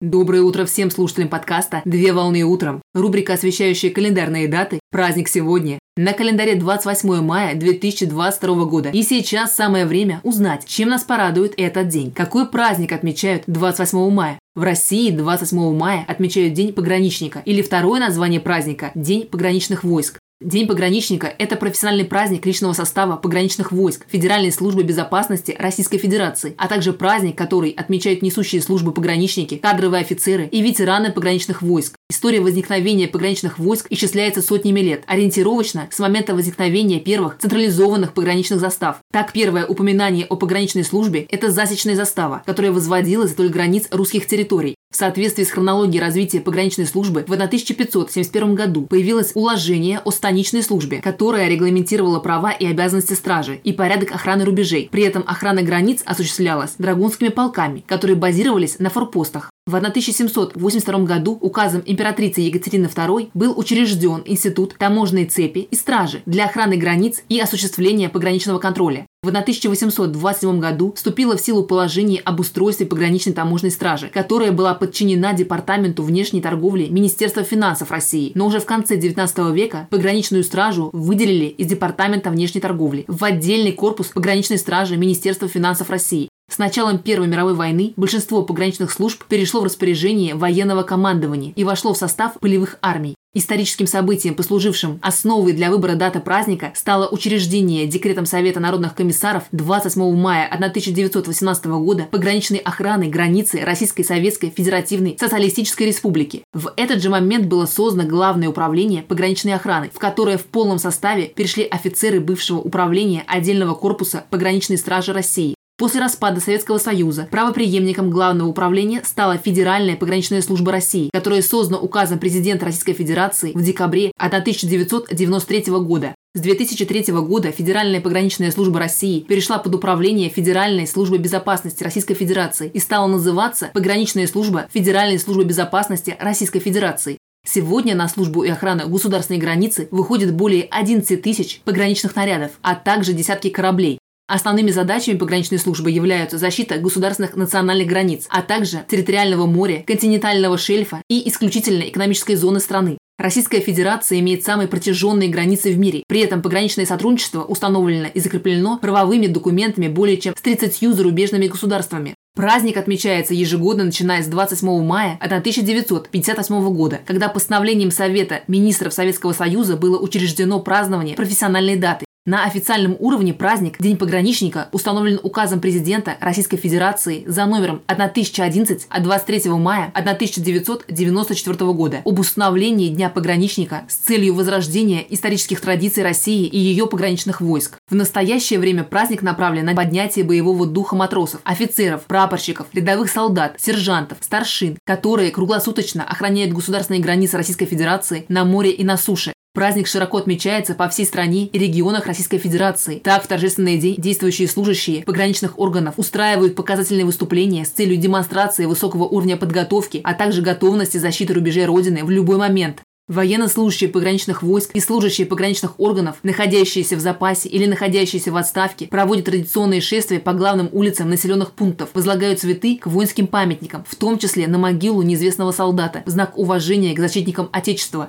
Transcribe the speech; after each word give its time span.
Доброе 0.00 0.42
утро 0.42 0.64
всем 0.64 0.92
слушателям 0.92 1.28
подкаста 1.28 1.82
«Две 1.84 2.12
волны 2.12 2.44
утром». 2.44 2.80
Рубрика, 2.94 3.32
освещающая 3.32 3.90
календарные 3.90 4.46
даты. 4.46 4.78
Праздник 4.92 5.26
сегодня. 5.26 5.80
На 5.96 6.12
календаре 6.12 6.54
28 6.54 7.20
мая 7.20 7.56
2022 7.56 8.64
года. 8.66 8.90
И 8.90 9.02
сейчас 9.02 9.56
самое 9.56 9.86
время 9.86 10.20
узнать, 10.22 10.64
чем 10.66 10.90
нас 10.90 11.02
порадует 11.02 11.54
этот 11.56 11.88
день. 11.88 12.12
Какой 12.12 12.48
праздник 12.48 12.92
отмечают 12.92 13.42
28 13.48 14.10
мая? 14.10 14.38
В 14.54 14.62
России 14.62 15.10
28 15.10 15.76
мая 15.76 16.04
отмечают 16.06 16.54
День 16.54 16.72
пограничника 16.72 17.42
или 17.44 17.60
второе 17.60 17.98
название 17.98 18.38
праздника– 18.38 18.92
День 18.94 19.26
пограничных 19.26 19.82
войск. 19.82 20.20
День 20.40 20.68
пограничника– 20.68 21.26
это 21.38 21.56
профессиональный 21.56 22.04
праздник 22.04 22.46
личного 22.46 22.72
состава 22.72 23.16
пограничных 23.16 23.72
войск 23.72 24.06
Федеральной 24.06 24.52
службы 24.52 24.84
безопасности 24.84 25.56
Российской 25.58 25.98
Федерации, 25.98 26.54
а 26.58 26.68
также 26.68 26.92
праздник, 26.92 27.36
который 27.36 27.70
отмечают 27.70 28.22
несущие 28.22 28.62
службы 28.62 28.92
пограничники, 28.92 29.56
кадровые 29.56 30.02
офицеры 30.02 30.46
и 30.46 30.62
ветераны 30.62 31.10
пограничных 31.10 31.60
войск. 31.60 31.97
История 32.10 32.40
возникновения 32.40 33.06
пограничных 33.06 33.58
войск 33.58 33.86
исчисляется 33.90 34.40
сотнями 34.40 34.80
лет, 34.80 35.04
ориентировочно 35.06 35.88
с 35.90 35.98
момента 35.98 36.34
возникновения 36.34 37.00
первых 37.00 37.36
централизованных 37.36 38.14
пограничных 38.14 38.60
застав. 38.60 39.00
Так, 39.12 39.32
первое 39.32 39.66
упоминание 39.66 40.24
о 40.24 40.36
пограничной 40.36 40.84
службе– 40.84 41.26
это 41.30 41.50
засечная 41.50 41.96
застава, 41.96 42.42
которая 42.46 42.72
возводилась 42.72 43.32
вдоль 43.32 43.50
границ 43.50 43.88
русских 43.90 44.26
территорий. 44.26 44.74
В 44.90 44.96
соответствии 44.96 45.44
с 45.44 45.50
хронологией 45.50 46.00
развития 46.00 46.40
пограничной 46.40 46.86
службы 46.86 47.26
в 47.28 47.32
1571 47.32 48.54
году 48.54 48.86
появилось 48.86 49.32
уложение 49.34 50.00
о 50.02 50.10
станичной 50.10 50.62
службе, 50.62 51.02
которое 51.02 51.46
регламентировало 51.46 52.20
права 52.20 52.52
и 52.52 52.64
обязанности 52.64 53.12
стражи 53.12 53.60
и 53.62 53.74
порядок 53.74 54.12
охраны 54.12 54.46
рубежей. 54.46 54.88
При 54.90 55.02
этом 55.02 55.24
охрана 55.26 55.62
границ 55.62 56.00
осуществлялась 56.06 56.76
драгунскими 56.78 57.28
полками, 57.28 57.84
которые 57.86 58.16
базировались 58.16 58.78
на 58.78 58.88
форпостах. 58.88 59.50
В 59.68 59.74
1782 59.74 60.98
году 61.00 61.36
указом 61.42 61.82
императрицы 61.84 62.40
Екатерины 62.40 62.86
II 62.86 63.28
был 63.34 63.52
учрежден 63.54 64.22
Институт 64.24 64.74
таможенной 64.78 65.26
цепи 65.26 65.68
и 65.70 65.76
стражи 65.76 66.22
для 66.24 66.46
охраны 66.46 66.78
границ 66.78 67.22
и 67.28 67.38
осуществления 67.38 68.08
пограничного 68.08 68.60
контроля. 68.60 69.06
В 69.22 69.28
1827 69.28 70.58
году 70.58 70.94
вступило 70.96 71.36
в 71.36 71.42
силу 71.42 71.64
положение 71.64 72.22
об 72.22 72.40
устройстве 72.40 72.86
пограничной 72.86 73.34
таможенной 73.34 73.70
стражи, 73.70 74.08
которая 74.08 74.52
была 74.52 74.72
подчинена 74.72 75.34
Департаменту 75.34 76.02
внешней 76.02 76.40
торговли 76.40 76.86
Министерства 76.86 77.42
финансов 77.42 77.90
России. 77.90 78.32
Но 78.34 78.46
уже 78.46 78.60
в 78.60 78.64
конце 78.64 78.96
19 78.96 79.54
века 79.54 79.86
пограничную 79.90 80.44
стражу 80.44 80.88
выделили 80.94 81.44
из 81.44 81.66
Департамента 81.66 82.30
внешней 82.30 82.62
торговли 82.62 83.04
в 83.06 83.22
отдельный 83.22 83.72
корпус 83.72 84.06
пограничной 84.06 84.56
стражи 84.56 84.96
Министерства 84.96 85.46
финансов 85.46 85.90
России. 85.90 86.30
С 86.50 86.56
началом 86.56 86.98
Первой 86.98 87.28
мировой 87.28 87.54
войны 87.54 87.92
большинство 87.96 88.42
пограничных 88.42 88.90
служб 88.90 89.22
перешло 89.28 89.60
в 89.60 89.64
распоряжение 89.64 90.34
военного 90.34 90.82
командования 90.82 91.52
и 91.54 91.62
вошло 91.62 91.92
в 91.92 91.98
состав 91.98 92.40
полевых 92.40 92.78
армий. 92.80 93.14
Историческим 93.34 93.86
событием, 93.86 94.34
послужившим 94.34 94.98
основой 95.02 95.52
для 95.52 95.70
выбора 95.70 95.94
даты 95.94 96.18
праздника, 96.18 96.72
стало 96.74 97.06
учреждение 97.06 97.86
декретом 97.86 98.24
Совета 98.24 98.58
народных 98.58 98.94
комиссаров 98.94 99.44
27 99.52 100.16
мая 100.16 100.48
1918 100.48 101.66
года 101.66 102.08
пограничной 102.10 102.58
охраны 102.58 103.10
границы 103.10 103.60
Российской 103.60 104.02
Советской 104.02 104.48
Федеративной 104.48 105.18
Социалистической 105.20 105.86
Республики. 105.86 106.42
В 106.54 106.72
этот 106.76 107.02
же 107.02 107.10
момент 107.10 107.46
было 107.46 107.66
создано 107.66 108.08
Главное 108.08 108.48
управление 108.48 109.02
пограничной 109.02 109.52
охраны, 109.52 109.90
в 109.92 109.98
которое 109.98 110.38
в 110.38 110.46
полном 110.46 110.78
составе 110.78 111.26
перешли 111.26 111.64
офицеры 111.64 112.20
бывшего 112.20 112.58
управления 112.58 113.22
отдельного 113.28 113.74
корпуса 113.74 114.24
пограничной 114.30 114.78
стражи 114.78 115.12
России. 115.12 115.57
После 115.78 116.00
распада 116.00 116.40
Советского 116.40 116.78
Союза 116.78 117.28
правоприемником 117.30 118.10
Главного 118.10 118.48
управления 118.48 119.00
стала 119.04 119.38
Федеральная 119.38 119.94
пограничная 119.94 120.42
служба 120.42 120.72
России, 120.72 121.08
которая 121.12 121.40
создана 121.40 121.78
указом 121.78 122.18
президента 122.18 122.64
Российской 122.64 122.94
Федерации 122.94 123.52
в 123.54 123.62
декабре 123.62 124.10
1993 124.16 125.62
года. 125.74 126.16
С 126.34 126.40
2003 126.40 127.12
года 127.12 127.52
Федеральная 127.52 128.00
пограничная 128.00 128.50
служба 128.50 128.80
России 128.80 129.20
перешла 129.20 129.58
под 129.58 129.76
управление 129.76 130.30
Федеральной 130.30 130.88
службы 130.88 131.18
безопасности 131.18 131.84
Российской 131.84 132.14
Федерации 132.14 132.72
и 132.74 132.80
стала 132.80 133.06
называться 133.06 133.70
Пограничная 133.72 134.26
служба 134.26 134.66
Федеральной 134.74 135.20
службы 135.20 135.44
безопасности 135.44 136.16
Российской 136.18 136.58
Федерации. 136.58 137.18
Сегодня 137.46 137.94
на 137.94 138.08
службу 138.08 138.42
и 138.42 138.50
охрану 138.50 138.88
государственной 138.88 139.38
границы 139.38 139.86
выходит 139.92 140.34
более 140.34 140.64
11 140.64 141.22
тысяч 141.22 141.60
пограничных 141.64 142.16
нарядов, 142.16 142.50
а 142.62 142.74
также 142.74 143.12
десятки 143.12 143.48
кораблей. 143.48 144.00
Основными 144.28 144.70
задачами 144.70 145.16
пограничной 145.16 145.58
службы 145.58 145.90
являются 145.90 146.36
защита 146.36 146.76
государственных 146.76 147.34
национальных 147.34 147.88
границ, 147.88 148.26
а 148.28 148.42
также 148.42 148.84
территориального 148.86 149.46
моря, 149.46 149.82
континентального 149.86 150.58
шельфа 150.58 151.02
и 151.08 151.26
исключительной 151.30 151.88
экономической 151.88 152.34
зоны 152.34 152.60
страны. 152.60 152.98
Российская 153.18 153.60
Федерация 153.60 154.20
имеет 154.20 154.44
самые 154.44 154.68
протяженные 154.68 155.30
границы 155.30 155.72
в 155.72 155.78
мире. 155.78 156.04
При 156.06 156.20
этом 156.20 156.42
пограничное 156.42 156.84
сотрудничество 156.84 157.42
установлено 157.42 158.08
и 158.12 158.20
закреплено 158.20 158.78
правовыми 158.78 159.28
документами 159.28 159.88
более 159.88 160.18
чем 160.18 160.36
с 160.36 160.42
30 160.42 160.94
зарубежными 160.94 161.46
государствами. 161.48 162.14
Праздник 162.36 162.76
отмечается 162.76 163.32
ежегодно, 163.32 163.84
начиная 163.84 164.22
с 164.22 164.26
28 164.26 164.84
мая 164.84 165.16
1958 165.20 166.74
года, 166.74 167.00
когда 167.06 167.30
постановлением 167.30 167.90
Совета 167.90 168.42
министров 168.46 168.92
Советского 168.92 169.32
Союза 169.32 169.76
было 169.76 169.98
учреждено 169.98 170.60
празднование 170.60 171.16
профессиональной 171.16 171.76
даты 171.76 172.04
на 172.28 172.44
официальном 172.44 172.94
уровне 172.98 173.32
праздник 173.32 173.76
День 173.80 173.96
пограничника 173.96 174.68
установлен 174.72 175.18
указом 175.22 175.60
президента 175.60 176.18
Российской 176.20 176.58
Федерации 176.58 177.24
за 177.26 177.46
номером 177.46 177.80
1011 177.86 178.86
от 178.90 179.02
23 179.02 179.50
мая 179.52 179.90
1994 179.94 181.72
года 181.72 182.02
об 182.04 182.18
установлении 182.18 182.90
Дня 182.90 183.08
пограничника 183.08 183.84
с 183.88 183.94
целью 183.94 184.34
возрождения 184.34 185.06
исторических 185.08 185.62
традиций 185.62 186.02
России 186.02 186.44
и 186.44 186.58
ее 186.58 186.86
пограничных 186.86 187.40
войск. 187.40 187.78
В 187.88 187.94
настоящее 187.94 188.58
время 188.58 188.84
праздник 188.84 189.22
направлен 189.22 189.64
на 189.64 189.74
поднятие 189.74 190.26
боевого 190.26 190.66
духа 190.66 190.96
матросов, 190.96 191.40
офицеров, 191.44 192.02
прапорщиков, 192.04 192.66
рядовых 192.74 193.10
солдат, 193.10 193.56
сержантов, 193.58 194.18
старшин, 194.20 194.76
которые 194.84 195.30
круглосуточно 195.30 196.04
охраняют 196.04 196.52
государственные 196.52 197.00
границы 197.00 197.38
Российской 197.38 197.64
Федерации 197.64 198.26
на 198.28 198.44
море 198.44 198.70
и 198.70 198.84
на 198.84 198.98
суше, 198.98 199.32
Праздник 199.58 199.88
широко 199.88 200.18
отмечается 200.18 200.74
по 200.74 200.88
всей 200.88 201.04
стране 201.04 201.46
и 201.46 201.58
регионах 201.58 202.06
Российской 202.06 202.38
Федерации. 202.38 203.00
Так, 203.00 203.24
в 203.24 203.26
торжественный 203.26 203.76
день 203.76 203.96
действующие 203.98 204.46
служащие 204.46 205.02
пограничных 205.02 205.58
органов 205.58 205.94
устраивают 205.96 206.54
показательные 206.54 207.04
выступления 207.04 207.64
с 207.64 207.70
целью 207.70 207.96
демонстрации 207.96 208.66
высокого 208.66 209.02
уровня 209.02 209.36
подготовки, 209.36 210.00
а 210.04 210.14
также 210.14 210.42
готовности 210.42 210.98
защиты 210.98 211.34
рубежей 211.34 211.66
Родины 211.66 212.04
в 212.04 212.10
любой 212.10 212.36
момент. 212.36 212.82
Военнослужащие 213.08 213.90
пограничных 213.90 214.44
войск 214.44 214.70
и 214.74 214.80
служащие 214.80 215.26
пограничных 215.26 215.80
органов, 215.80 216.18
находящиеся 216.22 216.94
в 216.94 217.00
запасе 217.00 217.48
или 217.48 217.66
находящиеся 217.66 218.30
в 218.30 218.36
отставке, 218.36 218.86
проводят 218.86 219.24
традиционные 219.24 219.80
шествия 219.80 220.20
по 220.20 220.34
главным 220.34 220.68
улицам 220.70 221.10
населенных 221.10 221.50
пунктов, 221.50 221.88
возлагают 221.94 222.38
цветы 222.38 222.78
к 222.78 222.86
воинским 222.86 223.26
памятникам, 223.26 223.84
в 223.88 223.96
том 223.96 224.18
числе 224.18 224.46
на 224.46 224.58
могилу 224.58 225.02
неизвестного 225.02 225.50
солдата, 225.50 226.04
в 226.06 226.10
знак 226.10 226.38
уважения 226.38 226.94
к 226.94 227.00
защитникам 227.00 227.48
Отечества. 227.50 228.08